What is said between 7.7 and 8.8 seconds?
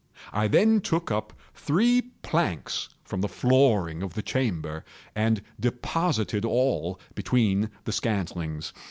the scantlings.